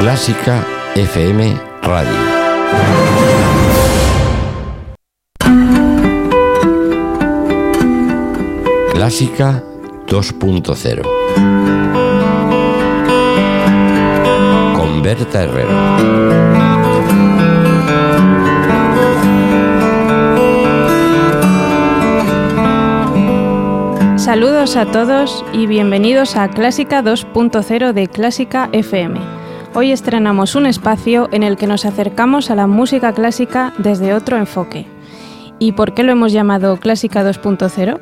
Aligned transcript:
Clásica 0.00 0.66
FM 0.94 1.54
Radio. 1.82 2.10
Clásica 8.94 9.62
2.0 10.06 11.02
con 14.74 15.02
Berta 15.02 15.42
Herrero. 15.42 15.68
Saludos 24.16 24.76
a 24.76 24.86
todos 24.86 25.44
y 25.52 25.66
bienvenidos 25.66 26.36
a 26.36 26.48
Clásica 26.48 27.02
2.0 27.02 27.92
de 27.92 28.08
Clásica 28.08 28.70
FM. 28.72 29.39
Hoy 29.72 29.92
estrenamos 29.92 30.56
un 30.56 30.66
espacio 30.66 31.28
en 31.30 31.44
el 31.44 31.56
que 31.56 31.68
nos 31.68 31.84
acercamos 31.84 32.50
a 32.50 32.56
la 32.56 32.66
música 32.66 33.12
clásica 33.12 33.72
desde 33.78 34.14
otro 34.14 34.36
enfoque. 34.36 34.86
¿Y 35.60 35.72
por 35.72 35.94
qué 35.94 36.02
lo 36.02 36.10
hemos 36.10 36.32
llamado 36.32 36.76
Clásica 36.78 37.22
2.0? 37.22 38.00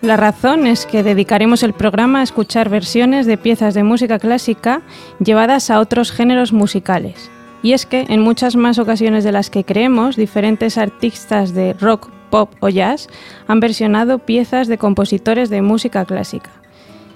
La 0.00 0.16
razón 0.16 0.66
es 0.66 0.86
que 0.86 1.02
dedicaremos 1.02 1.62
el 1.64 1.74
programa 1.74 2.20
a 2.20 2.22
escuchar 2.22 2.70
versiones 2.70 3.26
de 3.26 3.36
piezas 3.36 3.74
de 3.74 3.82
música 3.82 4.18
clásica 4.18 4.80
llevadas 5.22 5.68
a 5.68 5.80
otros 5.80 6.12
géneros 6.12 6.54
musicales. 6.54 7.30
Y 7.62 7.74
es 7.74 7.84
que 7.84 8.06
en 8.08 8.22
muchas 8.22 8.56
más 8.56 8.78
ocasiones 8.78 9.22
de 9.22 9.32
las 9.32 9.50
que 9.50 9.64
creemos, 9.64 10.16
diferentes 10.16 10.78
artistas 10.78 11.52
de 11.52 11.74
rock, 11.74 12.08
pop 12.30 12.50
o 12.60 12.70
jazz 12.70 13.08
han 13.46 13.60
versionado 13.60 14.18
piezas 14.18 14.66
de 14.66 14.78
compositores 14.78 15.50
de 15.50 15.60
música 15.60 16.06
clásica. 16.06 16.61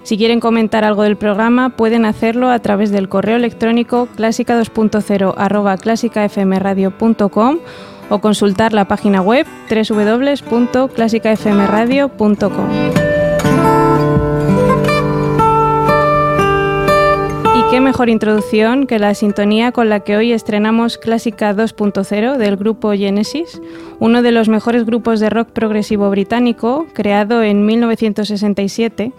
Si 0.07 0.17
quieren 0.17 0.39
comentar 0.39 0.83
algo 0.85 1.03
del 1.03 1.17
programa, 1.17 1.75
pueden 1.75 2.05
hacerlo 2.05 2.49
a 2.49 2.59
través 2.59 2.91
del 2.91 3.09
correo 3.09 3.35
electrónico 3.35 4.07
clásica 4.15 4.57
2.0 4.57 5.81
clásicafmradio.com 5.81 7.57
o 8.09 8.19
consultar 8.19 8.71
la 8.71 8.87
página 8.87 9.21
web 9.21 9.45
www.clásicafmradio.com. 9.69 12.69
Qué 17.69 17.81
mejor 17.81 18.07
introducción 18.07 18.87
que 18.87 18.97
la 18.97 19.13
sintonía 19.13 19.73
con 19.73 19.89
la 19.89 19.99
que 19.99 20.15
hoy 20.15 20.31
estrenamos 20.31 20.97
Clásica 20.97 21.53
2.0 21.53 22.37
del 22.37 22.55
grupo 22.55 22.93
Genesis, 22.93 23.61
uno 23.99 24.21
de 24.21 24.31
los 24.31 24.47
mejores 24.47 24.85
grupos 24.85 25.19
de 25.19 25.29
rock 25.29 25.49
progresivo 25.49 26.09
británico, 26.09 26.87
creado 26.93 27.43
en 27.43 27.65
1967. 27.65 29.11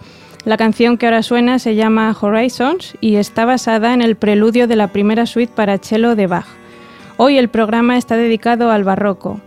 La 0.45 0.57
canción 0.57 0.97
que 0.97 1.05
ahora 1.05 1.21
suena 1.21 1.59
se 1.59 1.75
llama 1.75 2.15
Horizons 2.19 2.95
y 3.01 3.17
está 3.17 3.45
basada 3.45 3.93
en 3.93 4.01
el 4.01 4.15
preludio 4.15 4.67
de 4.67 4.77
la 4.77 4.87
primera 4.87 5.25
suite 5.25 5.51
para 5.53 5.77
cello 5.77 6.15
de 6.15 6.27
Bach. 6.27 6.45
Hoy 7.17 7.37
el 7.37 7.49
programa 7.49 7.97
está 7.97 8.15
dedicado 8.15 8.71
al 8.71 8.85
barroco. 8.85 9.41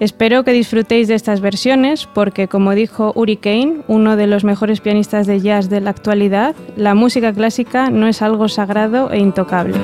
Espero 0.00 0.42
que 0.42 0.52
disfrutéis 0.52 1.06
de 1.06 1.14
estas 1.14 1.40
versiones 1.40 2.08
porque, 2.12 2.48
como 2.48 2.74
dijo 2.74 3.12
Uri 3.14 3.36
Kane, 3.36 3.82
uno 3.86 4.16
de 4.16 4.26
los 4.26 4.42
mejores 4.42 4.80
pianistas 4.80 5.28
de 5.28 5.40
jazz 5.40 5.70
de 5.70 5.80
la 5.80 5.90
actualidad, 5.90 6.56
la 6.76 6.96
música 6.96 7.32
clásica 7.32 7.88
no 7.90 8.08
es 8.08 8.20
algo 8.20 8.48
sagrado 8.48 9.12
e 9.12 9.20
intocable. 9.20 9.76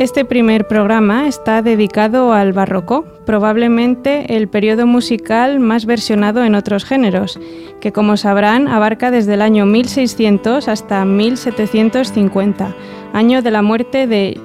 Este 0.00 0.24
primer 0.24 0.66
programa 0.66 1.28
está 1.28 1.60
dedicado 1.60 2.32
al 2.32 2.54
barroco, 2.54 3.04
probablemente 3.26 4.34
el 4.34 4.48
periodo 4.48 4.86
musical 4.86 5.60
más 5.60 5.84
versionado 5.84 6.42
en 6.42 6.54
otros 6.54 6.86
géneros, 6.86 7.38
que 7.82 7.92
como 7.92 8.16
sabrán 8.16 8.66
abarca 8.66 9.10
desde 9.10 9.34
el 9.34 9.42
año 9.42 9.66
1600 9.66 10.68
hasta 10.68 11.04
1750, 11.04 12.74
año 13.12 13.42
de 13.42 13.50
la 13.50 13.60
muerte 13.60 14.06
de 14.06 14.40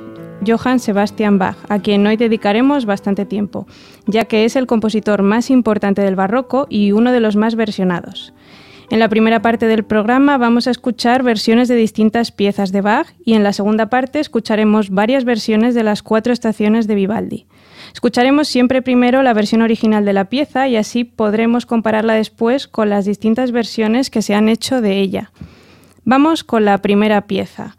Johann 0.46 0.80
Sebastian 0.80 1.40
Bach, 1.40 1.56
a 1.70 1.80
quien 1.80 2.06
hoy 2.06 2.18
dedicaremos 2.18 2.86
bastante 2.86 3.24
tiempo, 3.26 3.66
ya 4.08 4.26
que 4.26 4.44
es 4.44 4.58
el 4.58 4.68
compositor 4.68 5.22
más 5.22 5.50
importante 5.50 6.02
del 6.02 6.18
barroco 6.18 6.68
y 6.70 6.92
uno 6.92 7.14
de 7.14 7.22
los 7.22 7.38
más 7.38 7.56
versionados. 7.56 8.34
En 8.92 9.00
la 9.00 9.10
primera 9.10 9.42
parte 9.42 9.66
del 9.66 9.84
programa 9.84 10.38
vamos 10.38 10.68
a 10.68 10.72
escuchar 10.72 11.24
versiones 11.24 11.68
de 11.68 11.76
distintas 11.76 12.32
piezas 12.32 12.72
de 12.72 12.82
Bach 12.82 13.08
y 13.26 13.34
en 13.34 13.44
la 13.44 13.52
segunda 13.52 13.88
parte 13.90 14.20
escucharemos 14.20 14.92
varias 14.92 15.26
versiones 15.26 15.74
de 15.74 15.84
las 15.84 16.04
cuatro 16.04 16.32
estaciones 16.32 16.86
de 16.86 16.94
Vivaldi. 16.94 17.48
Escucharemos 17.94 18.48
siempre 18.48 18.84
primero 18.84 19.24
la 19.24 19.34
versión 19.34 19.64
original 19.64 20.06
de 20.06 20.14
la 20.14 20.26
pieza 20.26 20.68
y 20.68 20.76
así 20.76 21.04
podremos 21.04 21.66
compararla 21.66 22.14
después 22.14 22.68
con 22.68 22.90
las 22.90 23.06
distintas 23.06 23.52
versiones 23.52 24.12
que 24.12 24.22
se 24.22 24.36
han 24.36 24.50
hecho 24.50 24.82
de 24.82 25.00
ella. 25.00 25.32
Vamos 26.04 26.44
con 26.44 26.66
la 26.66 26.78
primera 26.80 27.22
pieza, 27.22 27.78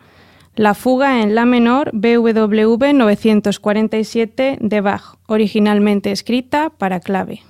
la 0.56 0.74
fuga 0.74 1.22
en 1.22 1.36
La 1.36 1.44
menor 1.44 1.90
BWV 1.92 2.94
947 2.94 4.58
de 4.60 4.80
Bach, 4.80 5.18
originalmente 5.26 6.10
escrita 6.10 6.70
para 6.70 6.98
clave. 6.98 7.42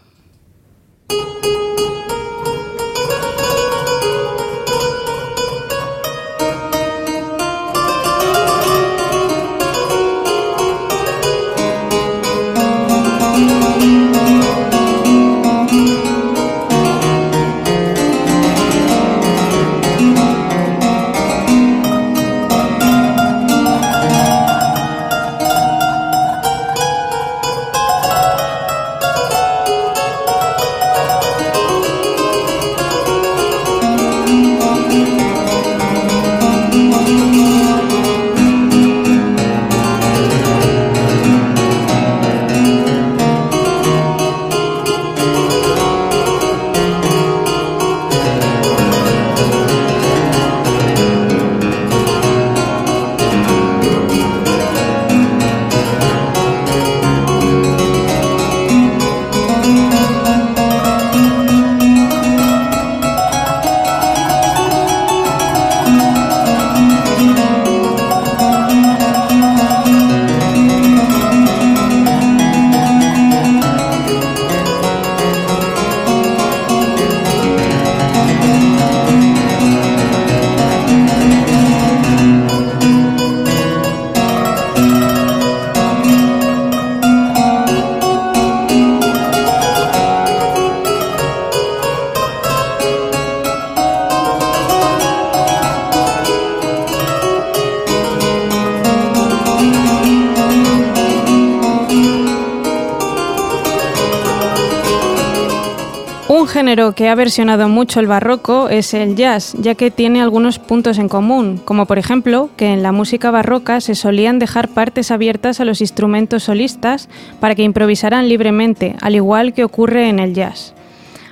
Que 106.96 107.10
ha 107.10 107.14
versionado 107.14 107.68
mucho 107.68 108.00
el 108.00 108.06
barroco 108.06 108.70
es 108.70 108.94
el 108.94 109.16
jazz, 109.16 109.54
ya 109.60 109.74
que 109.74 109.90
tiene 109.90 110.22
algunos 110.22 110.58
puntos 110.58 110.98
en 110.98 111.10
común, 111.10 111.60
como 111.62 111.84
por 111.84 111.98
ejemplo 111.98 112.48
que 112.56 112.72
en 112.72 112.82
la 112.82 112.90
música 112.90 113.30
barroca 113.30 113.82
se 113.82 113.94
solían 113.94 114.38
dejar 114.38 114.68
partes 114.68 115.10
abiertas 115.10 115.60
a 115.60 115.66
los 115.66 115.82
instrumentos 115.82 116.44
solistas 116.44 117.10
para 117.38 117.54
que 117.54 117.62
improvisaran 117.62 118.30
libremente, 118.30 118.96
al 119.02 119.14
igual 119.14 119.52
que 119.52 119.62
ocurre 119.62 120.08
en 120.08 120.18
el 120.18 120.32
jazz. 120.32 120.72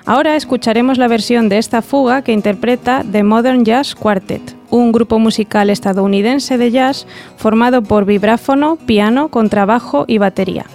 Ahora 0.05 0.37
escucharemos 0.37 0.99
la 0.99 1.09
versión 1.09 1.49
de 1.49 1.57
esta 1.57 1.81
fuga 1.81 2.21
que 2.21 2.33
interpreta 2.33 3.03
The 3.11 3.23
Modern 3.23 3.65
Jazz 3.65 3.95
Quartet, 3.95 4.55
un 4.69 4.93
grupo 4.93 5.19
musical 5.19 5.71
estadounidense 5.71 6.59
de 6.59 6.73
jazz 6.73 7.07
formado 7.39 7.81
por 7.83 8.05
vibráfono, 8.05 8.77
piano, 8.77 9.29
contrabajo 9.29 10.05
y 10.07 10.19
batería. 10.19 10.67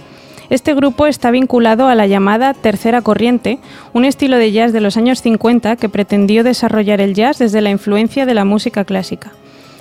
Este 0.50 0.74
grupo 0.74 1.06
está 1.06 1.30
vinculado 1.30 1.86
a 1.86 1.94
la 1.94 2.08
llamada 2.08 2.54
Tercera 2.54 3.02
Corriente, 3.02 3.60
un 3.92 4.04
estilo 4.04 4.36
de 4.36 4.50
jazz 4.50 4.72
de 4.72 4.80
los 4.80 4.96
años 4.96 5.22
50 5.22 5.76
que 5.76 5.88
pretendió 5.88 6.42
desarrollar 6.42 7.00
el 7.00 7.14
jazz 7.14 7.38
desde 7.38 7.60
la 7.60 7.70
influencia 7.70 8.26
de 8.26 8.34
la 8.34 8.44
música 8.44 8.84
clásica. 8.84 9.30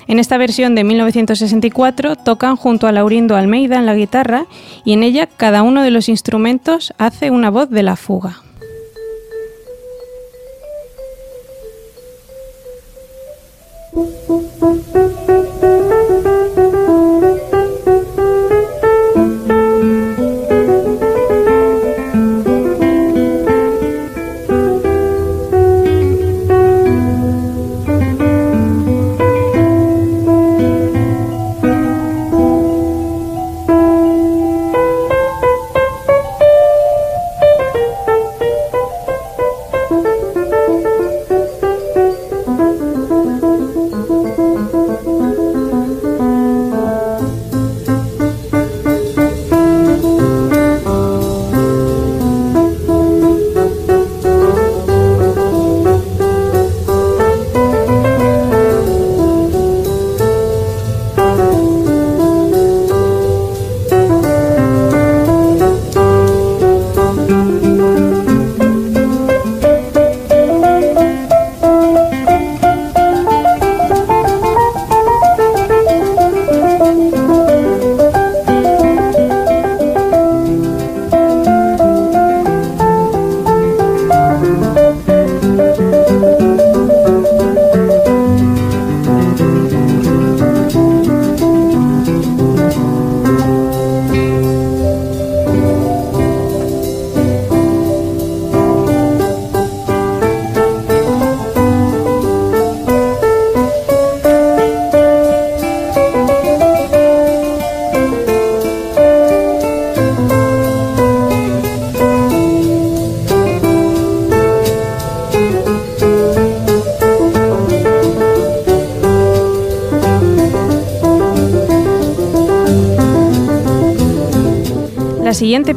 En 0.08 0.20
esta 0.20 0.38
versión 0.38 0.76
de 0.76 0.84
1964 0.84 2.18
tocan 2.18 2.56
junto 2.56 2.86
a 2.86 2.92
Laurindo 2.92 3.36
Almeida 3.36 3.78
en 3.78 3.88
la 3.88 3.96
guitarra 3.96 4.46
y 4.86 4.94
en 4.94 5.02
ella 5.02 5.26
cada 5.26 5.64
uno 5.64 5.82
de 5.82 5.90
los 5.90 6.08
instrumentos 6.08 6.94
hace 7.00 7.32
una 7.32 7.50
voz 7.50 7.72
de 7.72 7.84
la 7.84 7.96
fuga. 7.96 8.44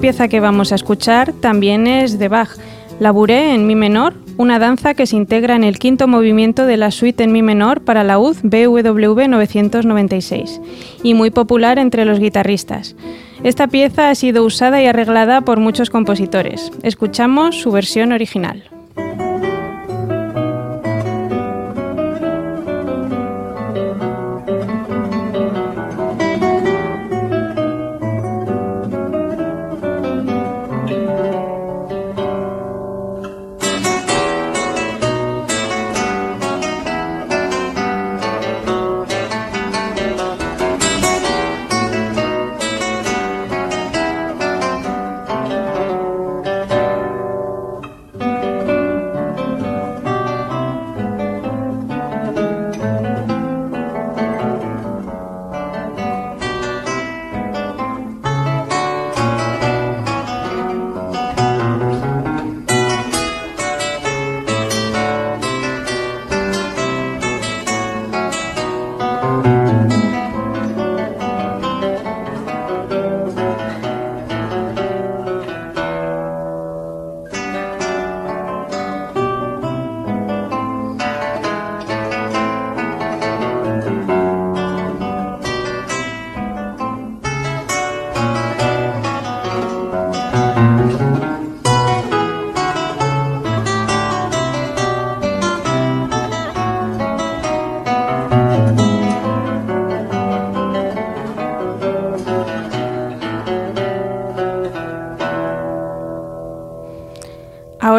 Pieza 0.03 0.27
que 0.27 0.41
vamos 0.41 0.73
a 0.73 0.75
escuchar 0.75 1.33
también 1.33 1.87
es 1.87 2.19
de 2.19 2.27
Bach, 2.27 2.57
la 2.99 3.13
Bourrée 3.13 3.55
en 3.55 3.69
mi 3.69 3.77
menor, 3.77 4.15
una 4.37 4.59
danza 4.59 4.95
que 4.95 5.07
se 5.07 5.15
integra 5.15 5.55
en 5.55 5.63
el 5.63 5.79
quinto 5.79 6.09
movimiento 6.09 6.67
de 6.67 6.77
la 6.77 6.91
suite 6.91 7.23
en 7.23 7.31
mi 7.31 7.41
menor 7.41 7.83
para 7.83 8.03
la 8.03 8.19
UZ 8.19 8.43
BWV 8.43 9.29
996 9.29 10.61
y 11.05 11.15
muy 11.15 11.31
popular 11.31 11.79
entre 11.79 12.05
los 12.05 12.19
guitarristas. 12.19 12.97
Esta 13.45 13.69
pieza 13.69 14.11
ha 14.11 14.15
sido 14.17 14.45
usada 14.45 14.83
y 14.83 14.87
arreglada 14.87 15.43
por 15.43 15.61
muchos 15.61 15.89
compositores. 15.89 16.73
Escuchamos 16.83 17.61
su 17.61 17.71
versión 17.71 18.11
original. 18.11 18.72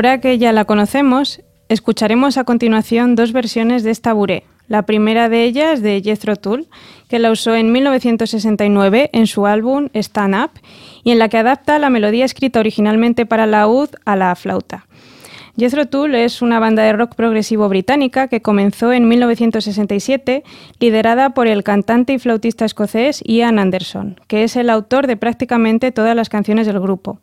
Ahora 0.04 0.20
que 0.20 0.38
ya 0.38 0.52
la 0.52 0.66
conocemos, 0.66 1.42
escucharemos 1.70 2.38
a 2.38 2.44
continuación 2.44 3.16
dos 3.16 3.32
versiones 3.32 3.84
de 3.84 3.92
esta 3.92 4.12
buré. 4.12 4.44
La 4.68 4.82
primera 4.82 5.30
de 5.30 5.46
ellas 5.46 5.82
de 5.82 6.02
Jethro 6.04 6.36
Tull, 6.36 6.68
que 7.08 7.20
la 7.20 7.32
usó 7.32 7.56
en 7.56 7.72
1969 7.72 9.12
en 9.14 9.28
su 9.28 9.46
álbum 9.46 9.88
Stand 9.94 10.36
Up 10.36 10.52
y 11.06 11.12
en 11.12 11.20
la 11.20 11.30
que 11.30 11.38
adapta 11.38 11.80
la 11.80 11.90
melodía 11.90 12.26
escrita 12.26 12.60
originalmente 12.60 13.26
para 13.26 13.48
la 13.48 13.66
UD 13.70 13.92
a 14.04 14.18
la 14.18 14.36
flauta. 14.36 14.88
Jethro 15.58 15.86
Tull 15.86 16.16
es 16.16 16.42
una 16.42 16.60
banda 16.60 16.84
de 16.84 16.92
rock 16.92 17.16
progresivo 17.16 17.70
británica 17.70 18.28
que 18.28 18.42
comenzó 18.42 18.92
en 18.92 19.08
1967, 19.08 20.44
liderada 20.82 21.30
por 21.30 21.48
el 21.48 21.64
cantante 21.64 22.12
y 22.12 22.20
flautista 22.20 22.66
escocés 22.66 23.24
Ian 23.26 23.58
Anderson, 23.58 24.20
que 24.28 24.44
es 24.44 24.58
el 24.58 24.70
autor 24.70 25.08
de 25.08 25.16
prácticamente 25.16 25.94
todas 25.94 26.14
las 26.14 26.28
canciones 26.28 26.68
del 26.68 26.82
grupo. 26.82 27.22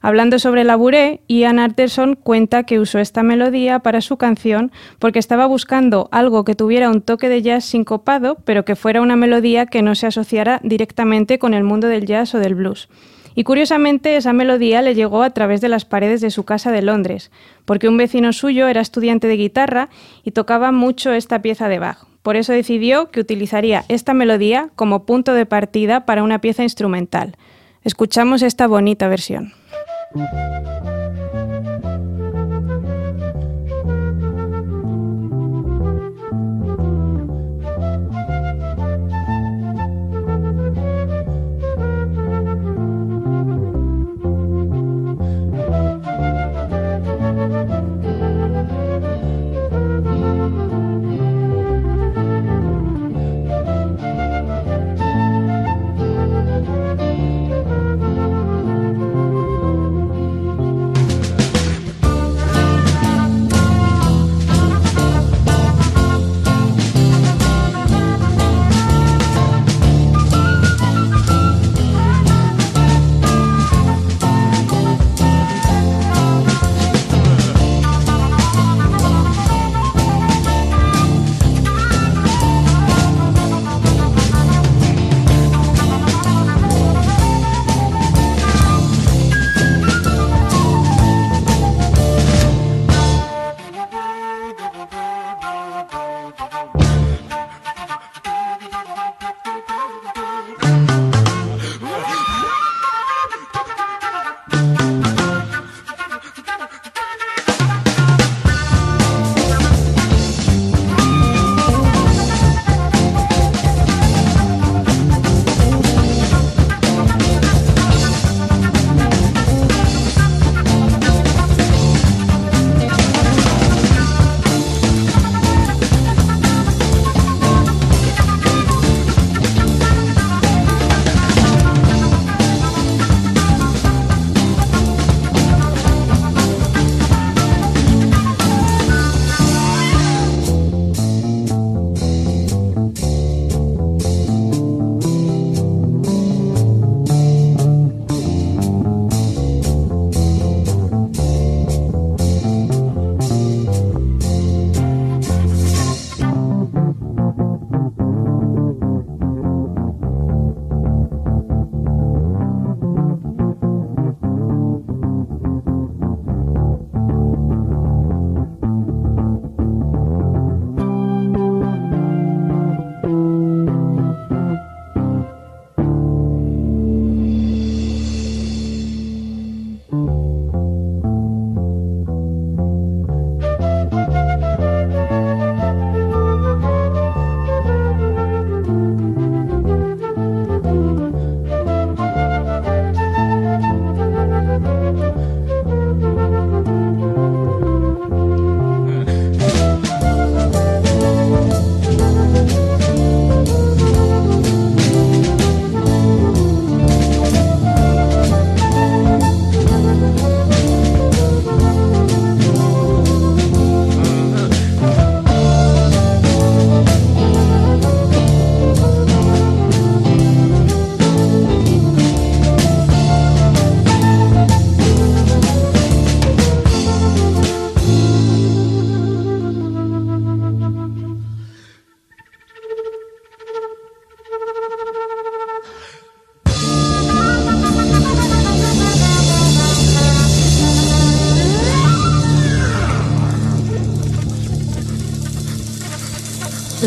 Hablando 0.00 0.38
sobre 0.38 0.64
la 0.64 0.76
buré, 0.76 1.20
Ian 1.28 1.58
Arterson 1.58 2.14
cuenta 2.14 2.62
que 2.62 2.78
usó 2.78 2.98
esta 2.98 3.22
melodía 3.22 3.80
para 3.80 4.00
su 4.00 4.16
canción 4.16 4.70
porque 4.98 5.18
estaba 5.18 5.46
buscando 5.46 6.08
algo 6.12 6.44
que 6.44 6.54
tuviera 6.54 6.90
un 6.90 7.00
toque 7.00 7.28
de 7.28 7.42
jazz 7.42 7.64
sincopado, 7.64 8.36
pero 8.44 8.64
que 8.64 8.76
fuera 8.76 9.02
una 9.02 9.16
melodía 9.16 9.66
que 9.66 9.82
no 9.82 9.94
se 9.94 10.06
asociara 10.06 10.60
directamente 10.62 11.38
con 11.38 11.54
el 11.54 11.64
mundo 11.64 11.88
del 11.88 12.06
jazz 12.06 12.34
o 12.34 12.38
del 12.38 12.54
blues. 12.54 12.88
Y 13.34 13.44
curiosamente 13.44 14.16
esa 14.16 14.32
melodía 14.32 14.82
le 14.82 14.96
llegó 14.96 15.22
a 15.22 15.30
través 15.30 15.60
de 15.60 15.68
las 15.68 15.84
paredes 15.84 16.20
de 16.20 16.30
su 16.30 16.44
casa 16.44 16.72
de 16.72 16.82
Londres, 16.82 17.30
porque 17.64 17.88
un 17.88 17.96
vecino 17.96 18.32
suyo 18.32 18.66
era 18.66 18.80
estudiante 18.80 19.28
de 19.28 19.36
guitarra 19.36 19.90
y 20.24 20.32
tocaba 20.32 20.72
mucho 20.72 21.12
esta 21.12 21.40
pieza 21.40 21.68
de 21.68 21.78
Bach. 21.78 21.98
Por 22.22 22.36
eso 22.36 22.52
decidió 22.52 23.10
que 23.10 23.20
utilizaría 23.20 23.84
esta 23.88 24.12
melodía 24.12 24.70
como 24.74 25.06
punto 25.06 25.34
de 25.34 25.46
partida 25.46 26.04
para 26.04 26.24
una 26.24 26.40
pieza 26.40 26.64
instrumental. 26.64 27.36
Escuchamos 27.84 28.42
esta 28.42 28.66
bonita 28.66 29.06
versión. 29.06 29.52
Thank 30.14 30.84
you. 30.84 30.97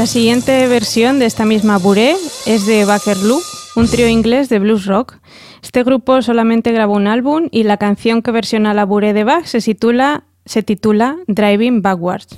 La 0.01 0.07
siguiente 0.07 0.67
versión 0.67 1.19
de 1.19 1.27
esta 1.27 1.45
misma 1.45 1.77
Buré 1.77 2.15
es 2.47 2.65
de 2.65 2.85
Bakerloo, 2.85 3.39
un 3.75 3.87
trío 3.87 4.07
inglés 4.07 4.49
de 4.49 4.57
blues 4.57 4.87
rock. 4.87 5.17
Este 5.61 5.83
grupo 5.83 6.23
solamente 6.23 6.71
grabó 6.71 6.95
un 6.95 7.05
álbum 7.05 7.49
y 7.51 7.61
la 7.65 7.77
canción 7.77 8.23
que 8.23 8.31
versiona 8.31 8.73
la 8.73 8.83
Buré 8.83 9.13
de 9.13 9.25
Bach 9.25 9.45
se 9.45 9.61
titula, 9.61 10.23
se 10.43 10.63
titula 10.63 11.17
Driving 11.27 11.83
Backwards. 11.83 12.35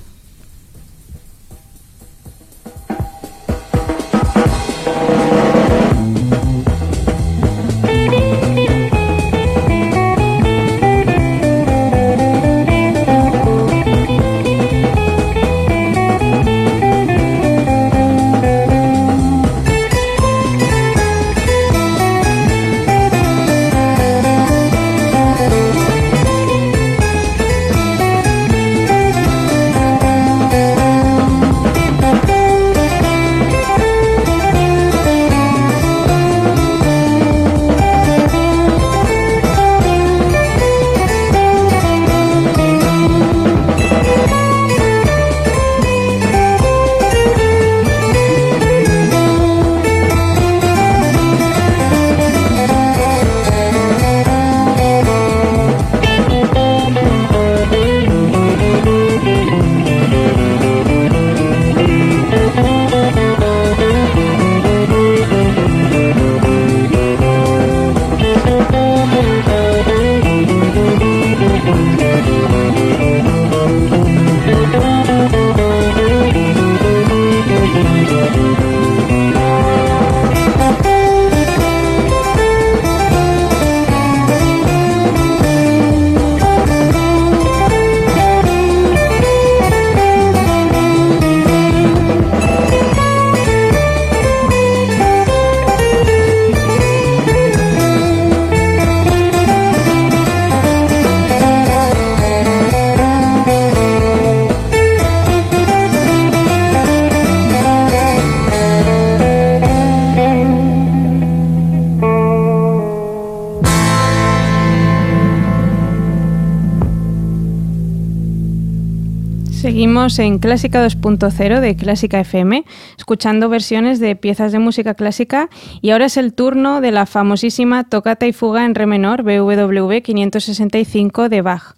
En 120.04 120.38
Clásica 120.38 120.86
2.0 120.86 121.60
de 121.60 121.76
Clásica 121.76 122.20
FM, 122.20 122.66
escuchando 122.98 123.48
versiones 123.48 124.00
de 124.00 124.14
piezas 124.16 124.52
de 124.52 124.58
música 124.58 124.92
clásica 124.92 125.48
y 125.80 125.92
ahora 125.92 126.04
es 126.04 126.18
el 126.18 126.34
turno 126.34 126.82
de 126.82 126.90
la 126.92 127.06
famosísima 127.06 127.84
Tocata 127.84 128.26
y 128.26 128.34
Fuga 128.34 128.66
en 128.66 128.74
Re 128.74 128.84
menor 128.84 129.22
BWV 129.22 130.02
565 130.02 131.30
de 131.30 131.40
Bach, 131.40 131.74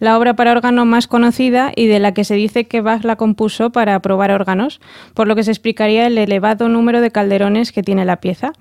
la 0.00 0.18
obra 0.18 0.34
para 0.34 0.50
órgano 0.50 0.86
más 0.86 1.06
conocida 1.06 1.70
y 1.76 1.86
de 1.86 2.00
la 2.00 2.14
que 2.14 2.24
se 2.24 2.34
dice 2.34 2.64
que 2.64 2.80
Bach 2.80 3.04
la 3.04 3.14
compuso 3.14 3.70
para 3.70 4.00
probar 4.00 4.32
órganos, 4.32 4.80
por 5.14 5.28
lo 5.28 5.36
que 5.36 5.44
se 5.44 5.52
explicaría 5.52 6.08
el 6.08 6.18
elevado 6.18 6.68
número 6.68 7.00
de 7.00 7.12
calderones 7.12 7.70
que 7.70 7.84
tiene 7.84 8.04
la 8.04 8.16
pieza. 8.16 8.54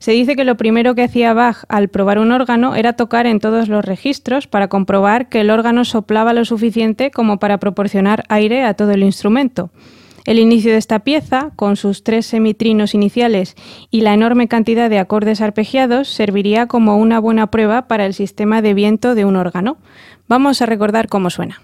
Se 0.00 0.12
dice 0.12 0.34
que 0.34 0.44
lo 0.44 0.56
primero 0.56 0.94
que 0.94 1.04
hacía 1.04 1.34
Bach 1.34 1.64
al 1.68 1.88
probar 1.88 2.18
un 2.18 2.32
órgano 2.32 2.74
era 2.74 2.94
tocar 2.94 3.26
en 3.26 3.38
todos 3.38 3.68
los 3.68 3.84
registros 3.84 4.46
para 4.46 4.68
comprobar 4.68 5.28
que 5.28 5.42
el 5.42 5.50
órgano 5.50 5.84
soplaba 5.84 6.32
lo 6.32 6.46
suficiente 6.46 7.10
como 7.10 7.38
para 7.38 7.58
proporcionar 7.58 8.24
aire 8.30 8.64
a 8.64 8.72
todo 8.72 8.92
el 8.92 9.02
instrumento. 9.02 9.70
El 10.24 10.38
inicio 10.38 10.72
de 10.72 10.78
esta 10.78 11.00
pieza, 11.00 11.50
con 11.54 11.76
sus 11.76 12.02
tres 12.02 12.24
semitrinos 12.24 12.94
iniciales 12.94 13.56
y 13.90 14.00
la 14.00 14.14
enorme 14.14 14.48
cantidad 14.48 14.88
de 14.88 14.98
acordes 14.98 15.42
arpegiados, 15.42 16.08
serviría 16.08 16.66
como 16.66 16.96
una 16.96 17.20
buena 17.20 17.50
prueba 17.50 17.86
para 17.86 18.06
el 18.06 18.14
sistema 18.14 18.62
de 18.62 18.72
viento 18.72 19.14
de 19.14 19.26
un 19.26 19.36
órgano. 19.36 19.76
Vamos 20.28 20.62
a 20.62 20.66
recordar 20.66 21.08
cómo 21.08 21.28
suena. 21.28 21.60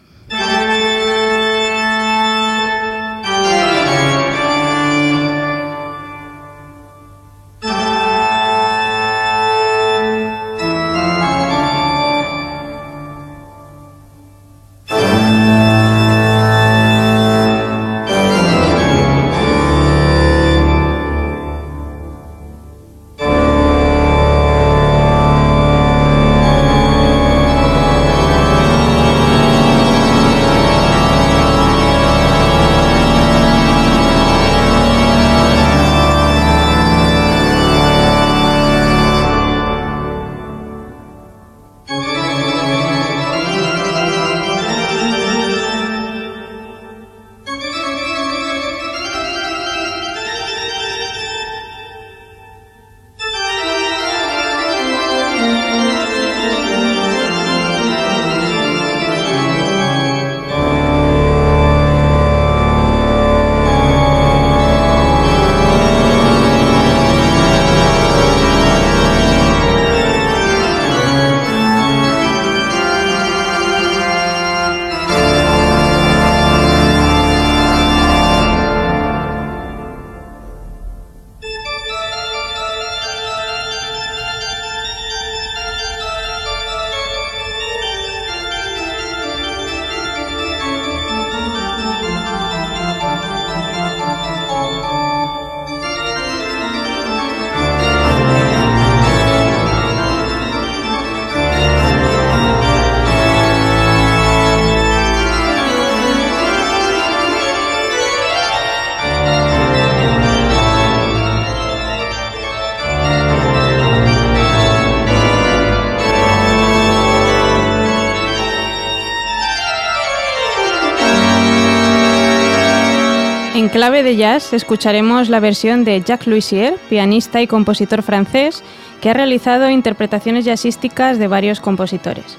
En 123.67 123.73
clave 123.73 124.05
de 124.05 124.15
jazz 124.15 124.53
escucharemos 124.53 125.29
la 125.29 125.41
versión 125.41 125.83
de 125.83 126.01
Jacques 126.01 126.29
Louisier, 126.29 126.79
pianista 126.89 127.43
y 127.43 127.49
compositor 127.49 128.05
francés, 128.05 128.63
que 129.01 129.11
ha 129.11 129.13
realizado 129.13 129.69
interpretaciones 129.69 130.45
jazzísticas 130.45 131.19
de 131.19 131.27
varios 131.27 131.59
compositores. 131.59 132.39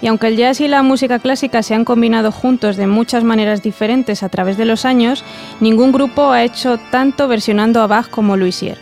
Y 0.00 0.06
aunque 0.06 0.28
el 0.28 0.36
jazz 0.36 0.60
y 0.60 0.68
la 0.68 0.84
música 0.84 1.18
clásica 1.18 1.64
se 1.64 1.74
han 1.74 1.84
combinado 1.84 2.30
juntos 2.30 2.76
de 2.76 2.86
muchas 2.86 3.24
maneras 3.24 3.60
diferentes 3.60 4.22
a 4.22 4.28
través 4.28 4.56
de 4.56 4.66
los 4.66 4.84
años, 4.84 5.24
ningún 5.58 5.90
grupo 5.90 6.30
ha 6.30 6.44
hecho 6.44 6.78
tanto 6.92 7.26
versionando 7.26 7.82
a 7.82 7.88
Bach 7.88 8.08
como 8.08 8.36
Louisier. 8.36 8.78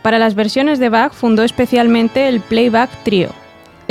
Para 0.00 0.20
las 0.20 0.36
versiones 0.36 0.78
de 0.78 0.90
Bach 0.90 1.12
fundó 1.12 1.42
especialmente 1.42 2.28
el 2.28 2.40
Playback 2.40 3.02
Trio, 3.02 3.30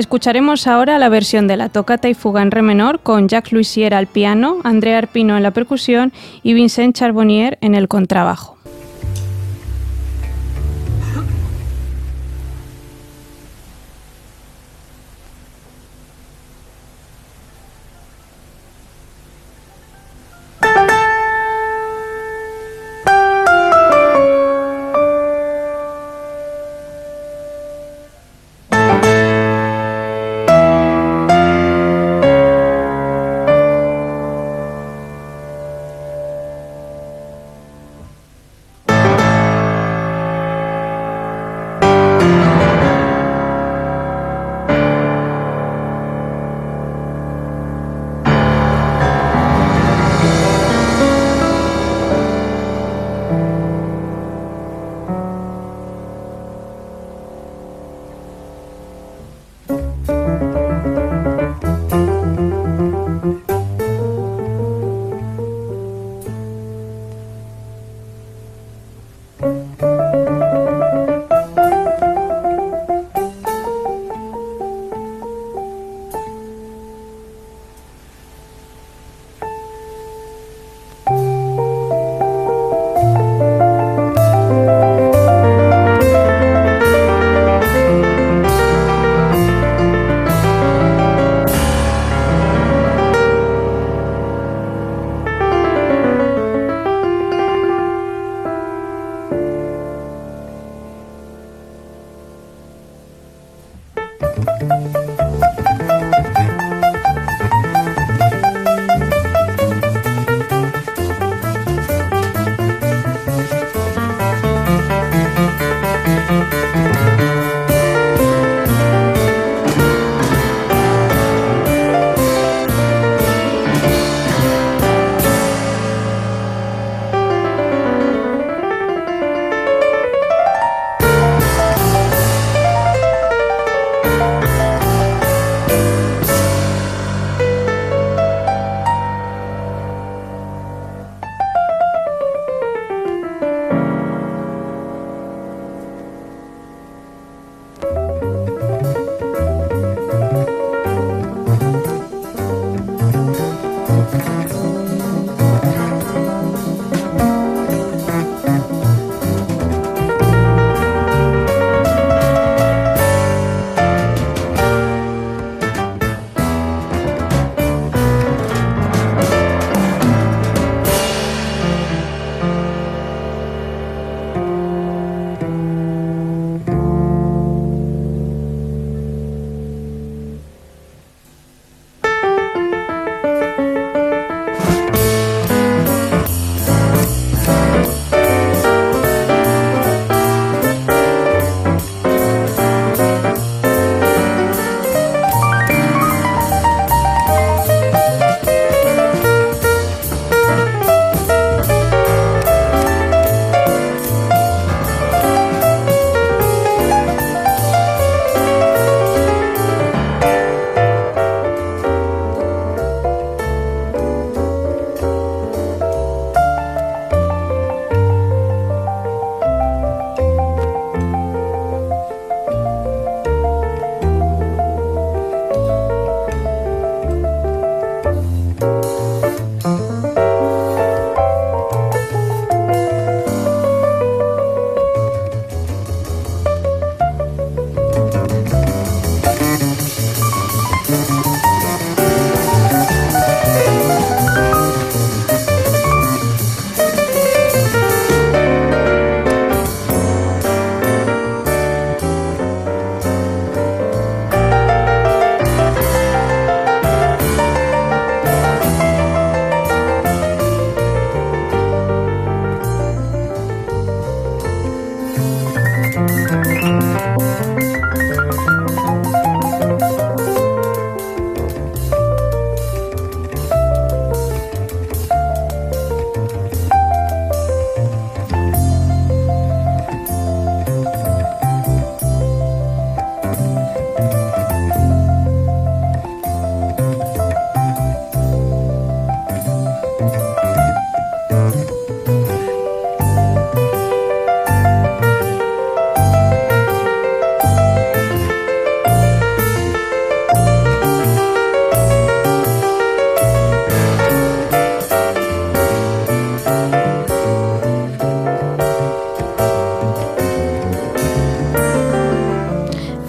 Escucharemos 0.01 0.65
ahora 0.65 0.97
la 0.97 1.09
versión 1.09 1.45
de 1.45 1.57
la 1.57 1.69
tocata 1.69 2.09
y 2.09 2.15
fuga 2.15 2.41
en 2.41 2.49
re 2.49 2.63
menor 2.63 3.01
con 3.01 3.27
Jacques 3.27 3.53
Louisier 3.53 3.93
al 3.93 4.07
piano, 4.07 4.57
André 4.63 4.95
Arpino 4.95 5.37
en 5.37 5.43
la 5.43 5.51
percusión 5.51 6.11
y 6.41 6.55
Vincent 6.55 6.95
Charbonnier 6.95 7.59
en 7.61 7.75
el 7.75 7.87
contrabajo. 7.87 8.57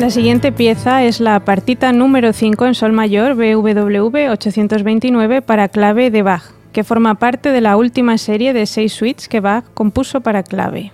La 0.03 0.11
siguiente 0.11 0.51
pieza 0.51 1.05
es 1.05 1.21
la 1.21 1.39
partita 1.45 1.93
número 1.93 2.33
5 2.33 2.67
en 2.67 2.75
sol 2.75 2.91
mayor 2.91 3.37
BWV 3.37 4.33
829 4.33 5.43
para 5.43 5.69
clave 5.69 6.11
de 6.11 6.23
Bach, 6.23 6.43
que 6.73 6.83
forma 6.83 7.15
parte 7.21 7.51
de 7.51 7.61
la 7.61 7.77
última 7.77 8.19
serie 8.19 8.53
de 8.53 8.67
seis 8.67 8.95
suites 8.95 9.29
que 9.29 9.39
Bach 9.39 9.63
compuso 9.75 10.21
para 10.21 10.43
clave. 10.43 10.91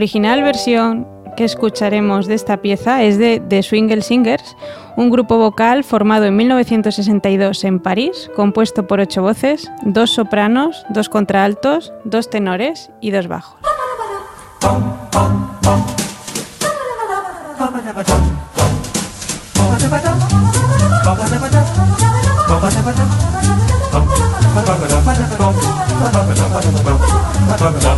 Original 0.00 0.42
versión 0.42 1.06
que 1.36 1.44
escucharemos 1.44 2.26
de 2.26 2.32
esta 2.32 2.62
pieza 2.62 3.02
es 3.02 3.18
de 3.18 3.38
The 3.38 3.62
Swingle 3.62 4.00
Singers, 4.00 4.56
un 4.96 5.10
grupo 5.10 5.36
vocal 5.36 5.84
formado 5.84 6.24
en 6.24 6.36
1962 6.36 7.64
en 7.64 7.80
París, 7.80 8.30
compuesto 8.34 8.86
por 8.86 9.00
ocho 9.00 9.20
voces, 9.20 9.70
dos 9.82 10.10
sopranos, 10.10 10.86
dos 10.88 11.10
contraaltos, 11.10 11.92
dos 12.04 12.30
tenores 12.30 12.90
y 13.02 13.10
dos 13.10 13.28
bajos. 13.28 13.60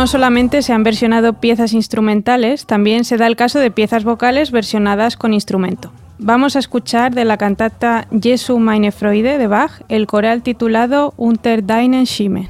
No 0.00 0.06
solamente 0.06 0.62
se 0.62 0.72
han 0.72 0.82
versionado 0.82 1.34
piezas 1.34 1.74
instrumentales, 1.74 2.64
también 2.64 3.04
se 3.04 3.18
da 3.18 3.26
el 3.26 3.36
caso 3.36 3.58
de 3.58 3.70
piezas 3.70 4.02
vocales 4.02 4.50
versionadas 4.50 5.14
con 5.18 5.34
instrumento. 5.34 5.92
Vamos 6.18 6.56
a 6.56 6.58
escuchar 6.58 7.14
de 7.14 7.26
la 7.26 7.36
cantata 7.36 8.06
Jesu 8.10 8.58
meine 8.58 8.92
Freude 8.92 9.36
de 9.36 9.46
Bach 9.46 9.82
el 9.90 10.06
coral 10.06 10.40
titulado 10.40 11.12
Unter 11.18 11.64
deinen 11.64 12.06
Schimmen. 12.06 12.48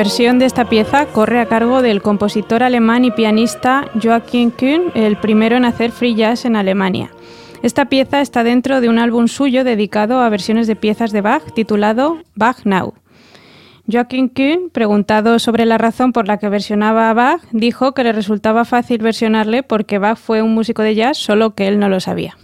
Versión 0.00 0.38
de 0.38 0.46
esta 0.46 0.64
pieza 0.64 1.04
corre 1.04 1.40
a 1.40 1.44
cargo 1.44 1.82
del 1.82 2.00
compositor 2.00 2.62
alemán 2.62 3.04
y 3.04 3.10
pianista 3.10 3.84
Joachim 4.02 4.50
Kuhn, 4.50 4.92
el 4.94 5.18
primero 5.18 5.58
en 5.58 5.66
hacer 5.66 5.92
free 5.92 6.14
jazz 6.14 6.46
en 6.46 6.56
Alemania. 6.56 7.10
Esta 7.62 7.84
pieza 7.84 8.22
está 8.22 8.42
dentro 8.42 8.80
de 8.80 8.88
un 8.88 8.98
álbum 8.98 9.28
suyo 9.28 9.62
dedicado 9.62 10.20
a 10.20 10.30
versiones 10.30 10.66
de 10.66 10.74
piezas 10.74 11.12
de 11.12 11.20
Bach 11.20 11.42
titulado 11.54 12.16
Bach 12.34 12.64
Now. 12.64 12.94
Joachim 13.92 14.30
Kuhn, 14.30 14.70
preguntado 14.72 15.38
sobre 15.38 15.66
la 15.66 15.76
razón 15.76 16.14
por 16.14 16.26
la 16.26 16.38
que 16.38 16.48
versionaba 16.48 17.10
a 17.10 17.12
Bach, 17.12 17.42
dijo 17.52 17.92
que 17.92 18.02
le 18.02 18.12
resultaba 18.12 18.64
fácil 18.64 19.02
versionarle 19.02 19.62
porque 19.62 19.98
Bach 19.98 20.16
fue 20.16 20.40
un 20.40 20.54
músico 20.54 20.80
de 20.80 20.94
jazz, 20.94 21.18
solo 21.18 21.54
que 21.54 21.68
él 21.68 21.78
no 21.78 21.90
lo 21.90 22.00
sabía. 22.00 22.38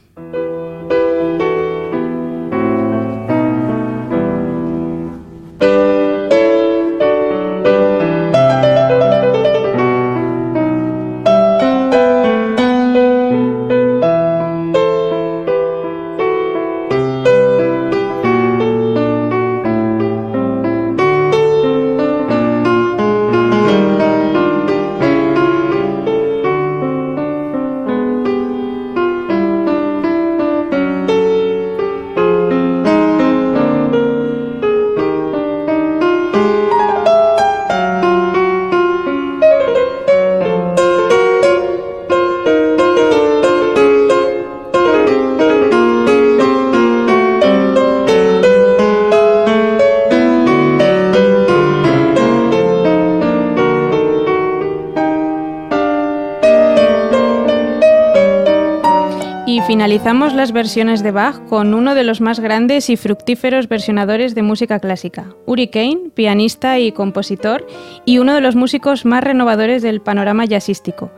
Finalizamos 59.97 60.35
las 60.35 60.53
versiones 60.53 61.03
de 61.03 61.11
Bach 61.11 61.43
con 61.49 61.73
uno 61.73 61.95
de 61.95 62.05
los 62.05 62.21
más 62.21 62.39
grandes 62.39 62.91
y 62.91 62.99
fructíferos 62.99 63.67
versionadores 63.67 64.35
de 64.35 64.43
música 64.43 64.79
clásica, 64.79 65.35
Uri 65.47 65.69
Kane, 65.69 66.11
pianista 66.13 66.79
y 66.79 66.93
compositor, 66.93 67.67
y 68.05 68.19
uno 68.19 68.35
de 68.35 68.43
los 68.43 68.57
músicos 68.57 69.07
más 69.07 69.25
renovadores 69.25 69.81
del 69.81 70.03
panorama 70.03 70.45
jazzístico. 70.45 71.11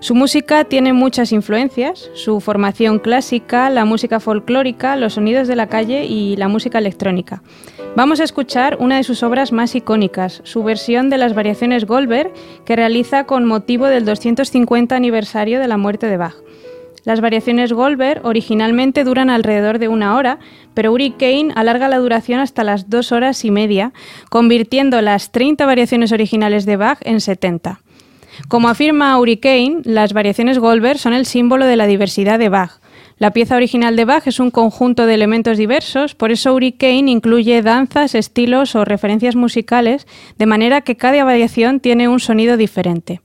Su 0.00 0.16
música 0.16 0.64
tiene 0.64 0.92
muchas 0.92 1.30
influencias, 1.30 2.10
su 2.14 2.40
formación 2.40 2.98
clásica, 2.98 3.70
la 3.70 3.84
música 3.84 4.18
folclórica, 4.18 4.96
los 4.96 5.12
sonidos 5.14 5.46
de 5.46 5.54
la 5.54 5.68
calle 5.68 6.04
y 6.04 6.34
la 6.34 6.48
música 6.48 6.78
electrónica. 6.78 7.40
Vamos 7.94 8.18
a 8.18 8.24
escuchar 8.24 8.78
una 8.80 8.96
de 8.96 9.04
sus 9.04 9.22
obras 9.22 9.52
más 9.52 9.76
icónicas, 9.76 10.40
su 10.42 10.64
versión 10.64 11.08
de 11.08 11.18
las 11.18 11.36
variaciones 11.36 11.86
Goldberg, 11.86 12.32
que 12.64 12.74
realiza 12.74 13.26
con 13.26 13.44
motivo 13.44 13.86
del 13.86 14.04
250 14.04 14.96
aniversario 14.96 15.60
de 15.60 15.68
la 15.68 15.76
muerte 15.76 16.08
de 16.08 16.16
Bach. 16.16 16.34
Las 17.04 17.20
variaciones 17.20 17.72
Goldberg 17.72 18.24
originalmente 18.24 19.04
duran 19.04 19.28
alrededor 19.28 19.78
de 19.78 19.88
una 19.88 20.16
hora, 20.16 20.38
pero 20.72 20.90
Uri 20.92 21.14
alarga 21.54 21.90
la 21.90 21.98
duración 21.98 22.40
hasta 22.40 22.64
las 22.64 22.88
dos 22.88 23.12
horas 23.12 23.44
y 23.44 23.50
media, 23.50 23.92
convirtiendo 24.30 25.00
las 25.02 25.30
30 25.30 25.66
variaciones 25.66 26.12
originales 26.12 26.64
de 26.64 26.76
Bach 26.76 26.98
en 27.02 27.20
70. 27.20 27.80
Como 28.48 28.68
afirma 28.68 29.18
Uri 29.18 29.38
las 29.84 30.14
variaciones 30.14 30.58
Goldberg 30.58 30.98
son 30.98 31.12
el 31.12 31.26
símbolo 31.26 31.66
de 31.66 31.76
la 31.76 31.86
diversidad 31.86 32.38
de 32.38 32.48
Bach. 32.48 32.80
La 33.18 33.32
pieza 33.32 33.56
original 33.56 33.96
de 33.96 34.06
Bach 34.06 34.26
es 34.26 34.40
un 34.40 34.50
conjunto 34.50 35.06
de 35.06 35.14
elementos 35.14 35.58
diversos, 35.58 36.14
por 36.14 36.32
eso 36.32 36.54
Uri 36.54 36.74
incluye 36.80 37.60
danzas, 37.60 38.14
estilos 38.14 38.74
o 38.74 38.84
referencias 38.84 39.36
musicales, 39.36 40.06
de 40.38 40.46
manera 40.46 40.80
que 40.80 40.96
cada 40.96 41.22
variación 41.22 41.80
tiene 41.80 42.08
un 42.08 42.18
sonido 42.18 42.56
diferente. 42.56 43.20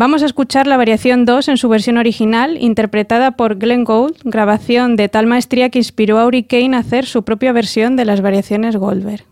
Vamos 0.00 0.22
a 0.22 0.24
escuchar 0.24 0.66
la 0.66 0.78
variación 0.78 1.26
2 1.26 1.48
en 1.48 1.56
su 1.58 1.68
versión 1.68 1.98
original, 1.98 2.56
interpretada 2.58 3.32
por 3.32 3.58
Glenn 3.58 3.84
Gould, 3.84 4.16
grabación 4.24 4.96
de 4.96 5.10
tal 5.10 5.26
maestría 5.26 5.68
que 5.68 5.78
inspiró 5.78 6.18
a 6.18 6.24
Uri 6.24 6.42
Kane 6.42 6.74
a 6.74 6.78
hacer 6.78 7.04
su 7.04 7.22
propia 7.22 7.52
versión 7.52 7.96
de 7.96 8.06
las 8.06 8.22
variaciones 8.22 8.76
Goldberg. 8.76 9.26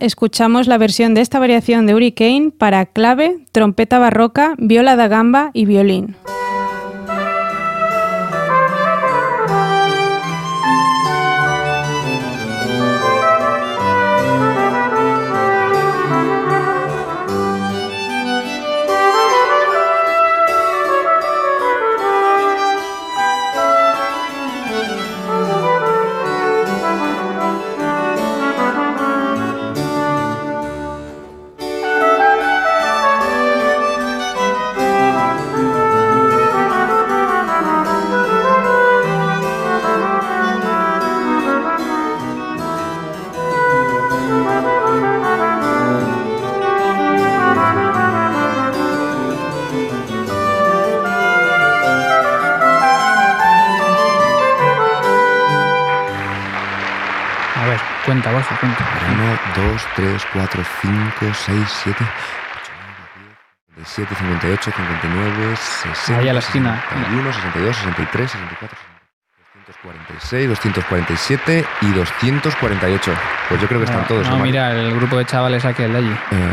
Escuchamos 0.00 0.66
la 0.66 0.78
versión 0.78 1.14
de 1.14 1.20
esta 1.20 1.38
variación 1.38 1.86
de 1.86 1.94
Hurricane 1.94 2.50
para 2.56 2.86
clave, 2.86 3.38
trompeta 3.52 3.98
barroca, 3.98 4.54
viola 4.58 4.96
da 4.96 5.08
gamba 5.08 5.50
y 5.52 5.66
violín. 5.66 6.16
3, 60.18 60.26
4, 60.32 60.64
5, 61.20 61.34
6, 61.46 61.58
7, 61.84 62.04
8, 63.76 63.84
7, 63.84 64.14
58, 64.18 64.70
59, 64.74 65.56
60. 65.56 66.18
Ahí 66.18 66.28
a 66.28 66.32
la 66.32 66.38
esquina. 66.40 66.82
61, 66.90 67.32
62, 67.32 67.76
63, 67.76 68.30
64, 68.30 68.78
246, 69.68 70.48
247 70.48 71.64
y 71.82 71.92
248. 71.92 73.12
Pues 73.48 73.60
yo 73.60 73.68
creo 73.68 73.80
que 73.80 73.84
están 73.84 74.06
todos. 74.08 74.28
No, 74.28 74.38
mira, 74.38 74.72
el 74.72 74.94
grupo 74.94 75.18
de 75.18 75.24
chavales 75.26 75.64
aquel 75.64 75.92
de 75.92 75.98
allí. 75.98 76.10
Eh, 76.32 76.52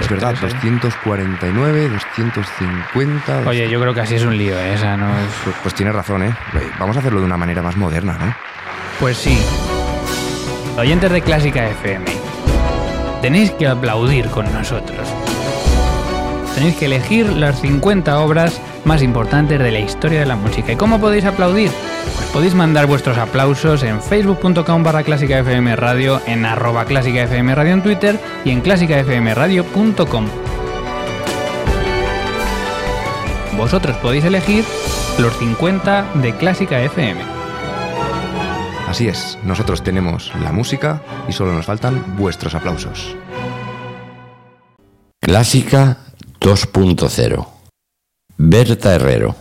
es 0.00 0.08
verdad, 0.08 0.34
249, 0.38 1.88
250. 1.88 3.38
Oye, 3.46 3.70
yo 3.70 3.80
creo 3.80 3.94
que 3.94 4.00
así 4.00 4.16
es 4.16 4.24
un 4.24 4.36
lío, 4.36 4.58
¿eh? 4.58 4.74
Esa 4.74 4.96
no 4.96 5.08
es... 5.18 5.28
pues, 5.44 5.56
pues 5.62 5.74
tienes 5.74 5.94
razón, 5.94 6.24
¿eh? 6.24 6.34
Vamos 6.78 6.96
a 6.96 7.00
hacerlo 7.00 7.20
de 7.20 7.26
una 7.26 7.38
manera 7.38 7.62
más 7.62 7.76
moderna, 7.76 8.18
¿no? 8.20 8.34
Pues 9.00 9.16
sí. 9.16 9.38
Oyentes 10.76 11.12
de 11.12 11.20
Clásica 11.20 11.68
FM, 11.68 12.21
tenéis 13.22 13.52
que 13.52 13.68
aplaudir 13.68 14.26
con 14.26 14.52
nosotros. 14.52 15.08
Tenéis 16.54 16.76
que 16.76 16.86
elegir 16.86 17.32
las 17.32 17.60
50 17.60 18.18
obras 18.18 18.60
más 18.84 19.00
importantes 19.02 19.58
de 19.58 19.70
la 19.70 19.78
historia 19.78 20.20
de 20.20 20.26
la 20.26 20.36
música. 20.36 20.72
¿Y 20.72 20.76
cómo 20.76 21.00
podéis 21.00 21.24
aplaudir? 21.24 21.70
Pues 22.16 22.28
podéis 22.30 22.54
mandar 22.54 22.86
vuestros 22.86 23.16
aplausos 23.16 23.84
en 23.84 24.02
facebook.com 24.02 24.82
barra 24.82 25.04
clásica 25.04 25.38
FM 25.38 25.76
radio, 25.76 26.20
en 26.26 26.44
arroba 26.44 26.84
clásica 26.84 27.22
FM 27.22 27.54
radio 27.54 27.72
en 27.72 27.82
Twitter 27.82 28.20
y 28.44 28.50
en 28.50 28.60
clásicafmradio.com. 28.60 30.26
Vosotros 33.56 33.96
podéis 33.98 34.24
elegir 34.24 34.64
los 35.18 35.32
50 35.38 36.06
de 36.14 36.34
Clásica 36.34 36.80
FM. 36.80 37.41
Así 38.92 39.08
es, 39.08 39.38
nosotros 39.42 39.82
tenemos 39.82 40.30
la 40.42 40.52
música 40.52 41.00
y 41.26 41.32
solo 41.32 41.54
nos 41.54 41.64
faltan 41.64 42.14
vuestros 42.18 42.54
aplausos. 42.54 43.16
Clásica 45.18 45.96
2.0. 46.38 47.48
Berta 48.36 48.94
Herrero. 48.94 49.36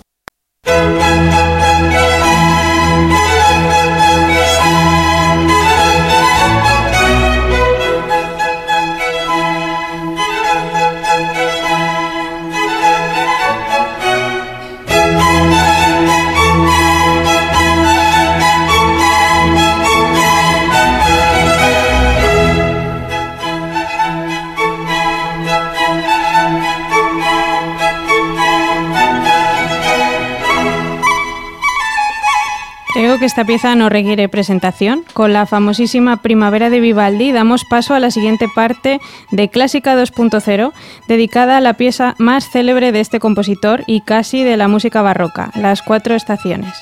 Que 33.19 33.25
esta 33.25 33.43
pieza 33.43 33.75
no 33.75 33.89
requiere 33.89 34.29
presentación. 34.29 35.03
Con 35.13 35.33
la 35.33 35.45
famosísima 35.45 36.21
Primavera 36.21 36.69
de 36.69 36.79
Vivaldi 36.79 37.33
damos 37.33 37.65
paso 37.65 37.93
a 37.93 37.99
la 37.99 38.09
siguiente 38.09 38.47
parte 38.47 39.01
de 39.31 39.49
Clásica 39.49 39.95
2.0, 39.95 40.71
dedicada 41.07 41.57
a 41.57 41.61
la 41.61 41.73
pieza 41.73 42.15
más 42.19 42.49
célebre 42.49 42.93
de 42.93 43.01
este 43.01 43.19
compositor 43.19 43.83
y 43.85 44.01
casi 44.01 44.43
de 44.43 44.55
la 44.55 44.69
música 44.69 45.01
barroca, 45.01 45.51
Las 45.55 45.81
Cuatro 45.81 46.15
Estaciones. 46.15 46.73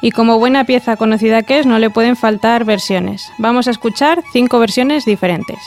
Y 0.00 0.12
como 0.12 0.38
buena 0.38 0.64
pieza 0.64 0.96
conocida 0.96 1.42
que 1.42 1.58
es, 1.58 1.66
no 1.66 1.78
le 1.80 1.90
pueden 1.90 2.14
faltar 2.14 2.64
versiones. 2.64 3.30
Vamos 3.38 3.66
a 3.66 3.72
escuchar 3.72 4.22
cinco 4.32 4.60
versiones 4.60 5.04
diferentes. 5.04 5.58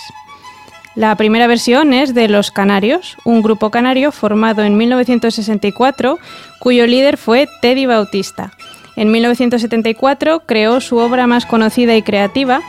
La 0.95 1.15
primera 1.15 1.47
versión 1.47 1.93
es 1.93 2.13
de 2.13 2.29
Los 2.29 2.49
Canarios, 2.49 3.17
un 3.25 3.41
grupo 3.41 3.71
canario 3.71 4.13
formado 4.13 4.63
en 4.63 4.77
1964 4.77 6.17
cuyo 6.59 6.87
líder 6.87 7.17
fue 7.17 7.47
Teddy 7.61 7.85
Bautista. 7.85 8.53
En 8.97 9.11
1974 9.11 10.41
creó 10.47 10.81
su 10.81 10.97
obra 10.97 11.27
más 11.27 11.45
conocida 11.45 11.95
y 11.95 12.01
creativa, 12.01 12.61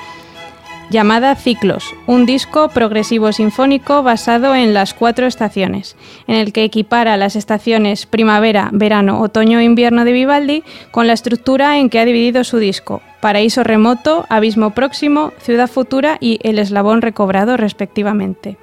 llamada 0.90 1.34
Ciclos, 1.34 1.94
un 2.06 2.26
disco 2.26 2.68
progresivo 2.68 3.32
sinfónico 3.32 4.02
basado 4.02 4.54
en 4.54 4.74
las 4.74 4.92
cuatro 4.92 5.26
estaciones, 5.26 5.96
en 6.26 6.36
el 6.36 6.52
que 6.52 6.64
equipara 6.64 7.16
las 7.16 7.34
estaciones 7.34 8.04
primavera, 8.04 8.68
verano, 8.72 9.22
otoño 9.22 9.58
e 9.58 9.64
invierno 9.64 10.04
de 10.04 10.12
Vivaldi 10.12 10.64
con 10.90 11.06
la 11.06 11.14
estructura 11.14 11.78
en 11.78 11.88
que 11.88 11.98
ha 11.98 12.04
dividido 12.04 12.44
su 12.44 12.58
disco, 12.58 13.00
Paraíso 13.20 13.64
Remoto, 13.64 14.26
Abismo 14.28 14.74
Próximo, 14.74 15.32
Ciudad 15.40 15.66
Futura 15.66 16.18
y 16.20 16.40
El 16.42 16.58
Eslabón 16.58 17.00
Recobrado 17.00 17.56
respectivamente. 17.56 18.58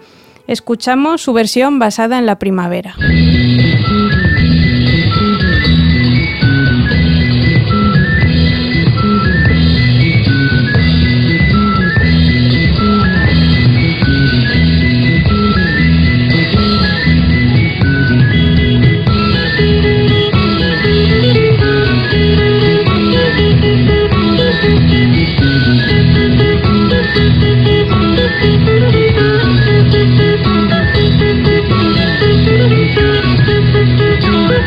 Escuchamos 0.48 1.22
su 1.24 1.34
versión 1.34 1.80
basada 1.80 2.20
en 2.20 2.28
la 2.28 2.38
primavera. 2.38 2.96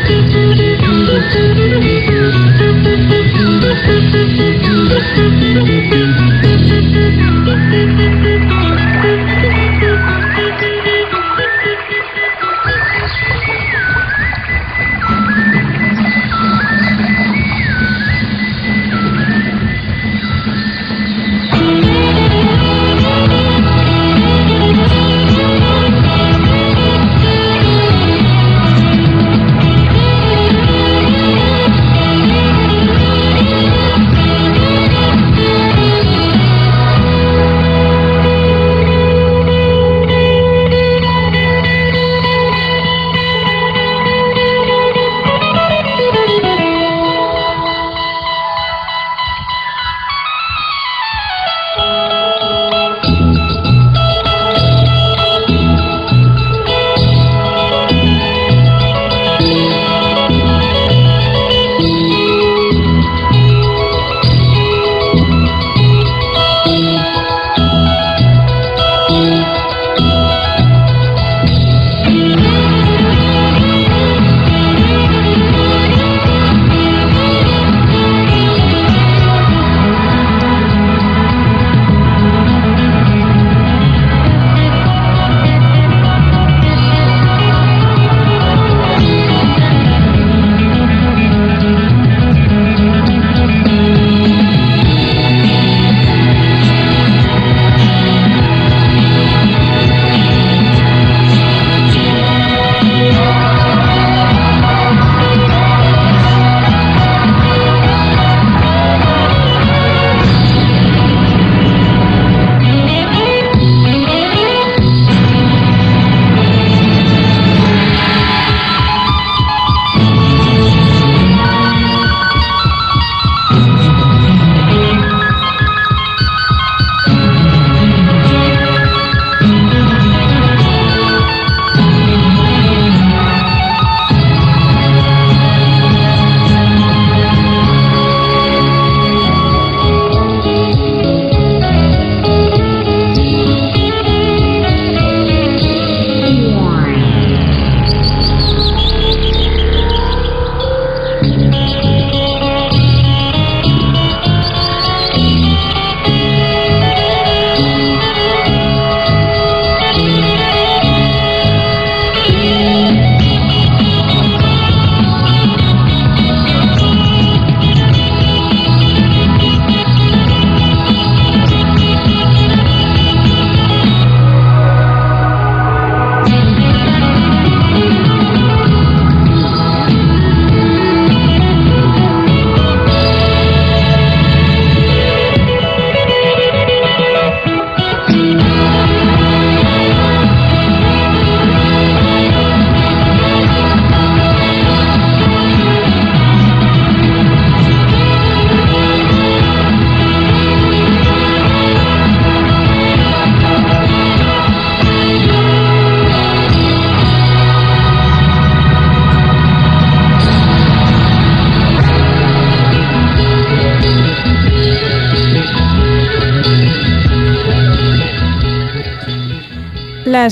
Thank 0.09 0.33
you. 5.69 5.88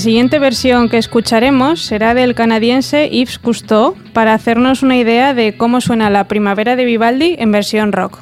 Siguiente 0.08 0.38
versión 0.38 0.88
que 0.88 0.96
escucharemos 0.96 1.82
será 1.82 2.14
del 2.14 2.34
canadiense 2.34 3.10
Yves 3.10 3.38
Cousteau 3.38 3.94
para 4.14 4.32
hacernos 4.32 4.82
una 4.82 4.96
idea 4.96 5.34
de 5.34 5.54
cómo 5.54 5.82
suena 5.82 6.08
la 6.08 6.24
primavera 6.24 6.76
de 6.76 6.86
Vivaldi 6.86 7.36
en 7.38 7.52
versión 7.52 7.92
rock. 7.92 8.18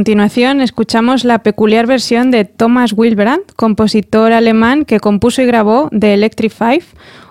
Continuación 0.00 0.62
escuchamos 0.62 1.24
la 1.24 1.40
peculiar 1.40 1.86
versión 1.86 2.30
de 2.30 2.46
Thomas 2.46 2.94
Wilbrand, 2.96 3.42
compositor 3.54 4.32
alemán 4.32 4.86
que 4.86 4.98
compuso 4.98 5.42
y 5.42 5.44
grabó 5.44 5.90
The 5.90 6.14
Electric 6.14 6.50
Five, 6.50 6.84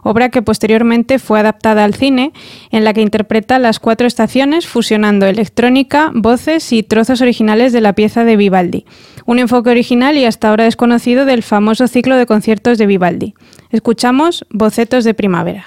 obra 0.03 0.29
que 0.29 0.43
posteriormente 0.43 1.17
fue 1.17 1.39
adaptada 1.39 1.83
al 1.83 1.95
cine, 1.95 2.31
en 2.69 2.83
la 2.83 2.93
que 2.93 3.01
interpreta 3.01 3.57
las 3.57 3.79
cuatro 3.79 4.05
estaciones 4.05 4.67
fusionando 4.67 5.25
electrónica, 5.25 6.11
voces 6.13 6.71
y 6.71 6.83
trozos 6.83 7.21
originales 7.21 7.73
de 7.73 7.81
la 7.81 7.93
pieza 7.93 8.23
de 8.23 8.35
Vivaldi. 8.35 8.85
Un 9.25 9.39
enfoque 9.39 9.71
original 9.71 10.15
y 10.15 10.25
hasta 10.25 10.51
ahora 10.51 10.65
desconocido 10.65 11.25
del 11.25 11.41
famoso 11.41 11.87
ciclo 11.87 12.17
de 12.17 12.27
conciertos 12.27 12.77
de 12.77 12.85
Vivaldi. 12.85 13.33
Escuchamos 13.71 14.45
Bocetos 14.51 15.05
de 15.05 15.15
Primavera. 15.15 15.65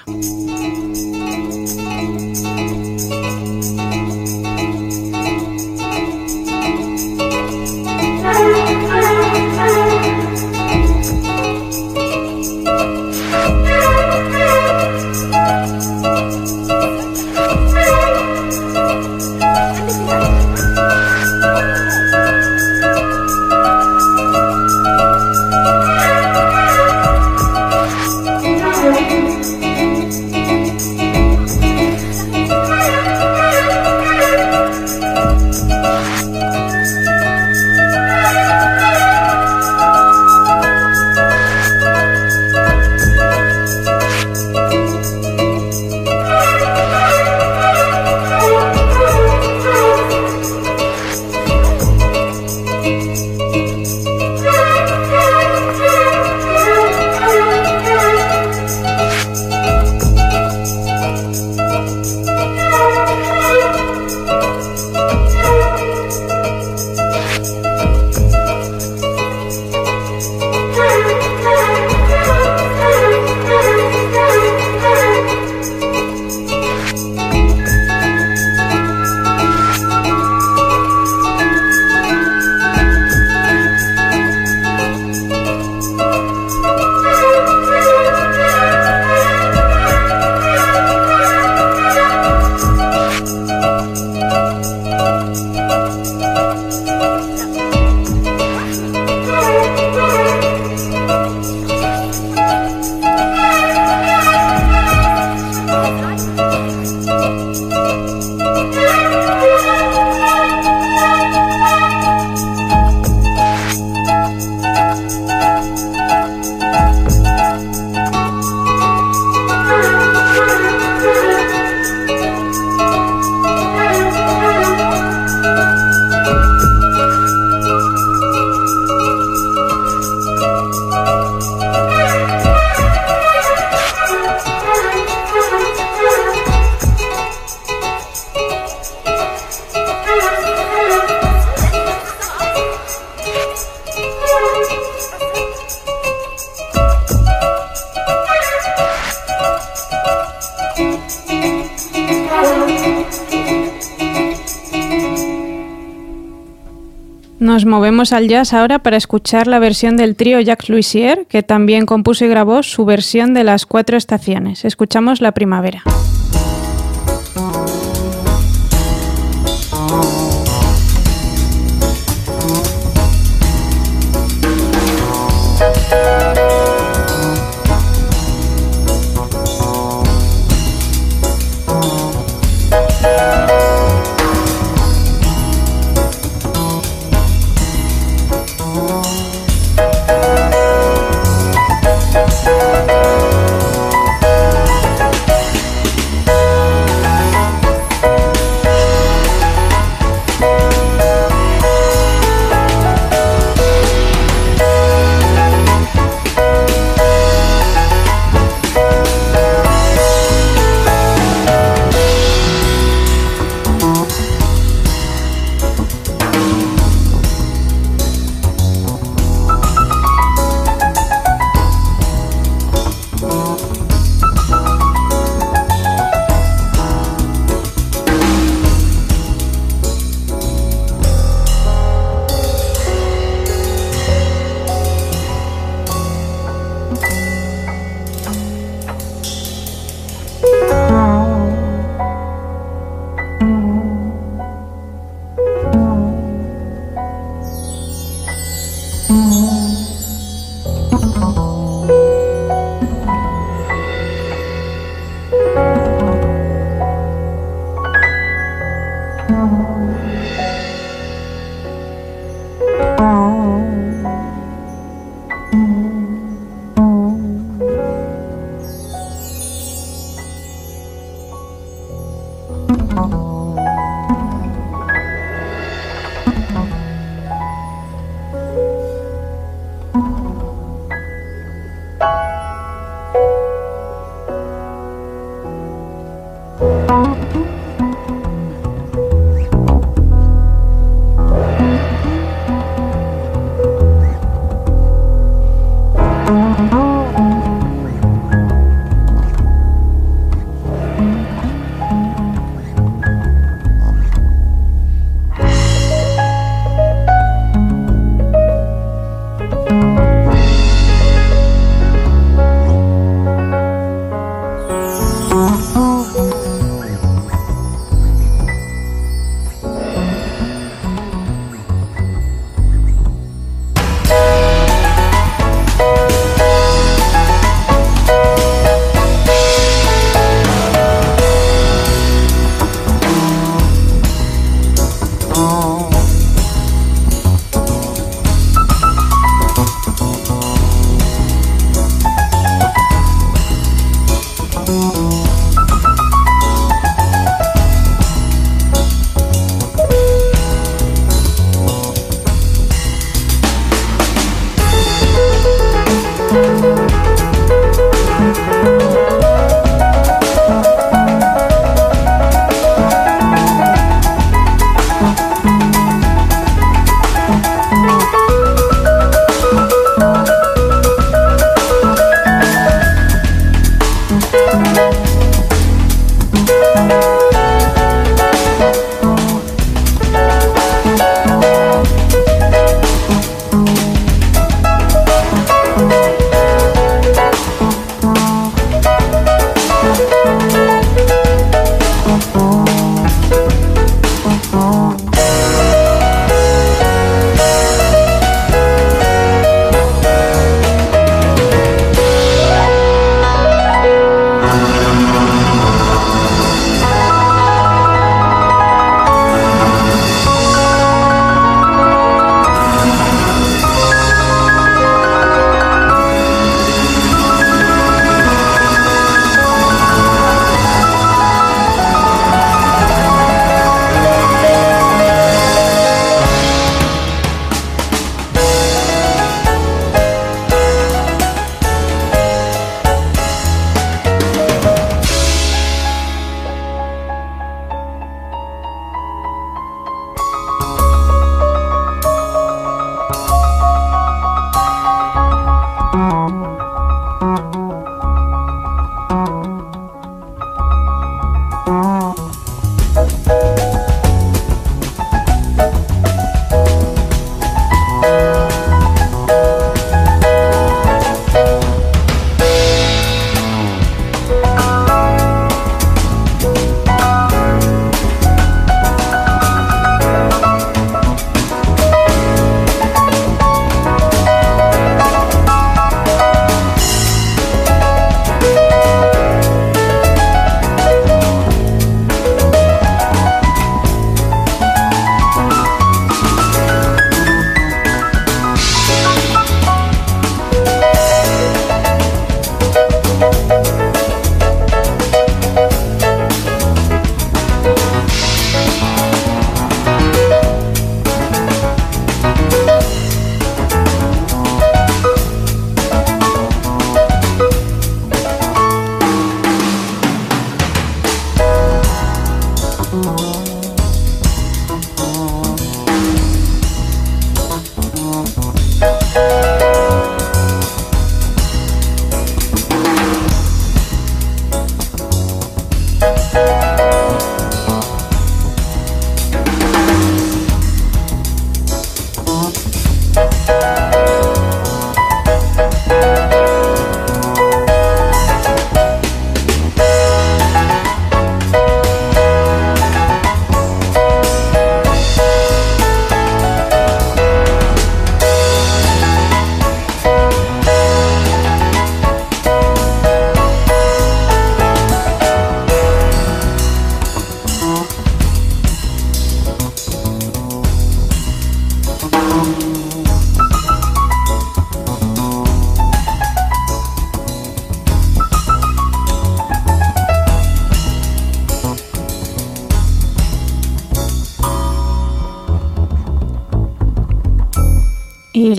Movemos 157.73 158.13
al 158.13 158.27
jazz 158.27 158.53
ahora 158.53 158.79
para 158.79 158.97
escuchar 158.97 159.47
la 159.47 159.57
versión 159.57 159.97
del 159.97 160.15
trío 160.15 160.39
Jacques 160.39 160.69
Luisier, 160.69 161.25
que 161.27 161.41
también 161.41 161.87
compuso 161.87 162.23
y 162.23 162.27
grabó 162.27 162.61
su 162.61 162.85
versión 162.85 163.33
de 163.33 163.43
las 163.43 163.65
cuatro 163.65 163.97
estaciones. 163.97 164.63
Escuchamos 164.63 165.21
la 165.21 165.31
primavera. 165.31 165.81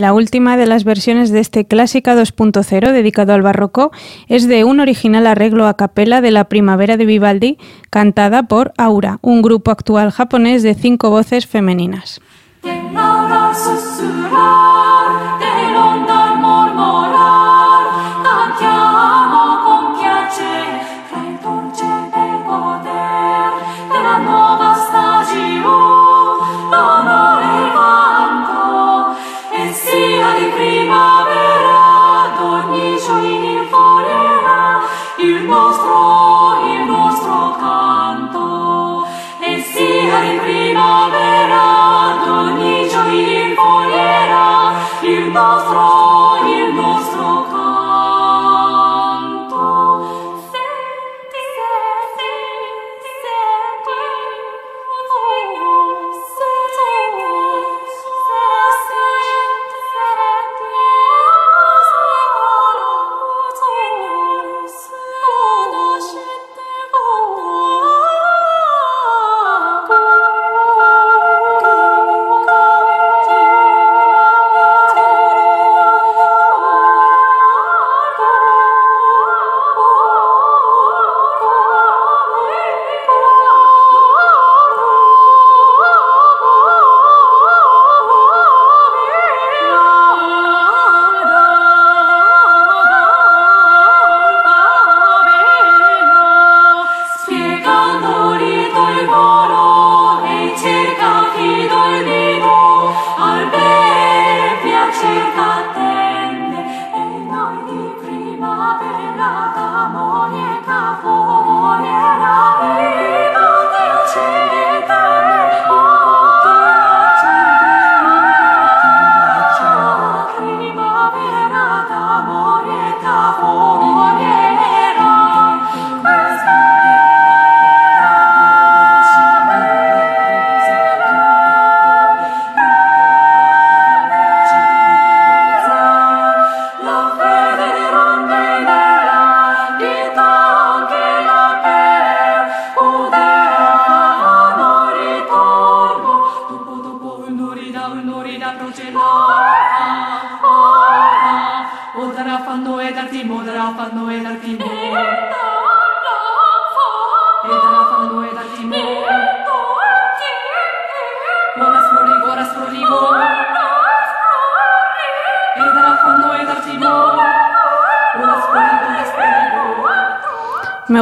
La 0.04 0.12
última 0.12 0.58
de 0.58 0.66
las 0.66 0.84
versiones 0.84 1.30
de 1.30 1.40
este 1.40 1.64
Clásica 1.64 2.14
2.0 2.14 2.92
dedicado 2.92 3.32
al 3.32 3.40
barroco 3.40 3.90
es 4.28 4.46
de 4.46 4.62
un 4.62 4.80
original 4.80 5.26
arreglo 5.26 5.66
a 5.66 5.78
capela 5.78 6.20
de 6.20 6.30
la 6.30 6.44
Primavera 6.44 6.98
de 6.98 7.06
Vivaldi, 7.06 7.56
cantada 7.88 8.42
por 8.42 8.74
Aura, 8.76 9.18
un 9.22 9.40
grupo 9.40 9.70
actual 9.70 10.10
japonés 10.10 10.62
de 10.62 10.74
cinco 10.74 11.08
voces 11.08 11.46
femeninas. 11.46 12.20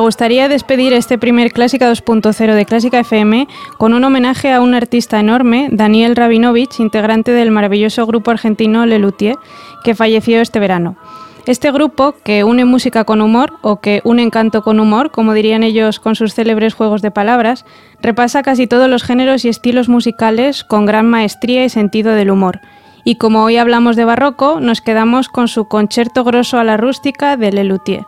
Gustaría 0.02 0.48
despedir 0.48 0.92
este 0.92 1.16
primer 1.16 1.52
Clásica 1.52 1.88
2.0 1.88 2.54
de 2.54 2.66
Clásica 2.66 2.98
FM 2.98 3.46
con 3.78 3.94
un 3.94 4.02
homenaje 4.02 4.52
a 4.52 4.60
un 4.60 4.74
artista 4.74 5.20
enorme, 5.20 5.68
Daniel 5.70 6.16
Rabinovich, 6.16 6.80
integrante 6.80 7.30
del 7.30 7.52
maravilloso 7.52 8.04
grupo 8.04 8.32
argentino 8.32 8.84
Lelutier, 8.84 9.36
que 9.84 9.94
falleció 9.94 10.40
este 10.40 10.58
verano. 10.58 10.96
Este 11.46 11.70
grupo, 11.70 12.16
que 12.24 12.42
une 12.42 12.64
música 12.64 13.04
con 13.04 13.20
humor, 13.20 13.54
o 13.62 13.80
que 13.80 14.00
une 14.02 14.22
encanto 14.22 14.62
con 14.62 14.80
humor, 14.80 15.12
como 15.12 15.34
dirían 15.34 15.62
ellos 15.62 16.00
con 16.00 16.16
sus 16.16 16.34
célebres 16.34 16.74
juegos 16.74 17.00
de 17.00 17.12
palabras, 17.12 17.64
repasa 18.00 18.42
casi 18.42 18.66
todos 18.66 18.90
los 18.90 19.04
géneros 19.04 19.44
y 19.44 19.48
estilos 19.48 19.88
musicales 19.88 20.64
con 20.64 20.84
gran 20.84 21.08
maestría 21.08 21.64
y 21.64 21.68
sentido 21.68 22.12
del 22.12 22.30
humor. 22.30 22.60
Y 23.04 23.16
como 23.16 23.44
hoy 23.44 23.56
hablamos 23.56 23.94
de 23.94 24.04
barroco, 24.04 24.58
nos 24.58 24.80
quedamos 24.80 25.28
con 25.28 25.46
su 25.46 25.66
concierto 25.66 26.24
grosso 26.24 26.58
a 26.58 26.64
la 26.64 26.76
rústica 26.76 27.36
de 27.36 27.52
Lelutier. 27.52 28.04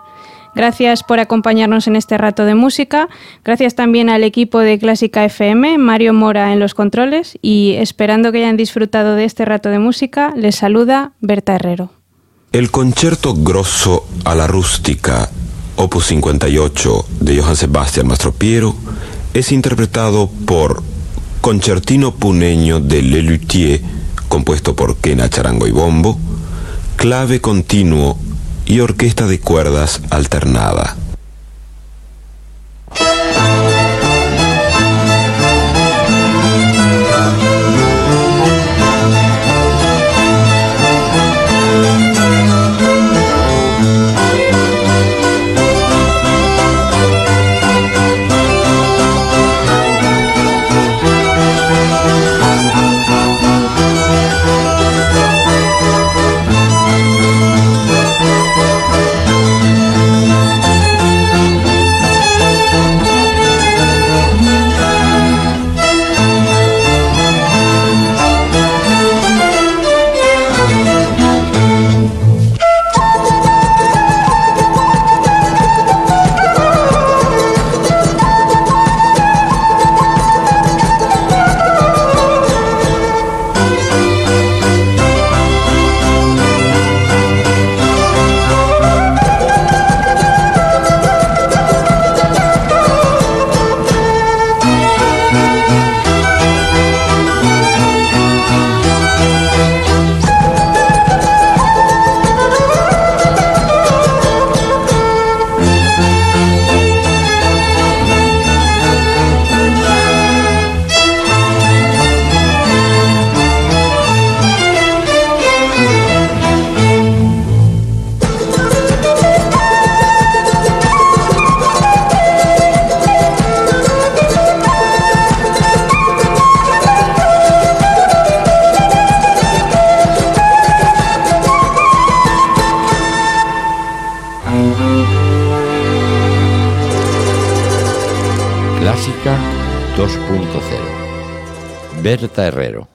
Gracias 0.54 1.02
por 1.02 1.18
acompañarnos 1.18 1.88
en 1.88 1.96
este 1.96 2.16
rato 2.16 2.44
de 2.44 2.54
música. 2.54 3.08
Gracias 3.44 3.74
también 3.74 4.08
al 4.08 4.22
equipo 4.22 4.60
de 4.60 4.78
Clásica 4.78 5.24
FM, 5.24 5.78
Mario 5.78 6.14
Mora 6.14 6.52
en 6.52 6.60
los 6.60 6.74
controles 6.74 7.38
y 7.42 7.74
esperando 7.78 8.30
que 8.30 8.38
hayan 8.38 8.56
disfrutado 8.56 9.16
de 9.16 9.24
este 9.24 9.44
rato 9.44 9.68
de 9.68 9.80
música, 9.80 10.32
les 10.36 10.54
saluda 10.54 11.12
Berta 11.20 11.56
Herrero. 11.56 11.90
El 12.52 12.70
concierto 12.70 13.34
grosso 13.34 14.06
a 14.24 14.36
la 14.36 14.46
rústica, 14.46 15.28
opus 15.74 16.06
58 16.06 17.06
de 17.20 17.42
Johann 17.42 17.56
Sebastian 17.56 18.06
Mastropiero, 18.06 18.76
es 19.34 19.50
interpretado 19.50 20.30
por 20.46 20.84
Concertino 21.40 22.14
Puneño 22.14 22.78
de 22.78 23.02
Lelutier, 23.02 23.80
compuesto 24.28 24.76
por 24.76 24.96
Kena 24.98 25.28
Charango 25.28 25.66
y 25.66 25.72
Bombo, 25.72 26.16
clave 26.96 27.40
continuo 27.40 28.16
y 28.66 28.80
orquesta 28.80 29.26
de 29.26 29.40
cuerdas 29.40 30.00
alternada. 30.10 30.96